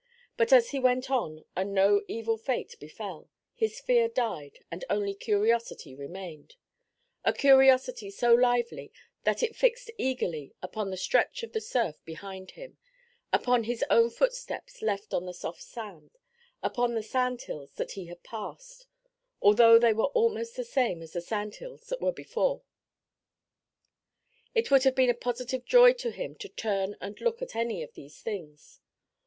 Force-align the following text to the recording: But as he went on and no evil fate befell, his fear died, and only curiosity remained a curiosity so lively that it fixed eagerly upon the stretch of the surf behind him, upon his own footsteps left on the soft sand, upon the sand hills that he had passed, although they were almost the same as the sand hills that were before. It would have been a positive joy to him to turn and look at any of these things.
But 0.35 0.51
as 0.51 0.71
he 0.71 0.79
went 0.79 1.11
on 1.11 1.45
and 1.55 1.75
no 1.75 2.01
evil 2.07 2.35
fate 2.35 2.75
befell, 2.79 3.29
his 3.53 3.79
fear 3.79 4.07
died, 4.09 4.57
and 4.71 4.83
only 4.89 5.13
curiosity 5.13 5.93
remained 5.93 6.55
a 7.23 7.31
curiosity 7.31 8.09
so 8.09 8.33
lively 8.33 8.91
that 9.25 9.43
it 9.43 9.55
fixed 9.55 9.91
eagerly 9.99 10.55
upon 10.59 10.89
the 10.89 10.97
stretch 10.97 11.43
of 11.43 11.51
the 11.53 11.61
surf 11.61 12.03
behind 12.03 12.49
him, 12.57 12.79
upon 13.31 13.65
his 13.65 13.85
own 13.91 14.09
footsteps 14.09 14.81
left 14.81 15.13
on 15.13 15.27
the 15.27 15.35
soft 15.35 15.61
sand, 15.61 16.17
upon 16.63 16.95
the 16.95 17.03
sand 17.03 17.43
hills 17.43 17.71
that 17.73 17.91
he 17.91 18.07
had 18.07 18.23
passed, 18.23 18.87
although 19.39 19.77
they 19.77 19.93
were 19.93 20.09
almost 20.15 20.55
the 20.55 20.63
same 20.63 21.03
as 21.03 21.13
the 21.13 21.21
sand 21.21 21.53
hills 21.57 21.83
that 21.89 22.01
were 22.01 22.11
before. 22.11 22.63
It 24.55 24.71
would 24.71 24.81
have 24.83 24.95
been 24.95 25.11
a 25.11 25.13
positive 25.13 25.63
joy 25.63 25.93
to 25.93 26.09
him 26.09 26.33
to 26.37 26.49
turn 26.49 26.95
and 26.99 27.21
look 27.21 27.43
at 27.43 27.55
any 27.55 27.83
of 27.83 27.93
these 27.93 28.19
things. 28.19 28.79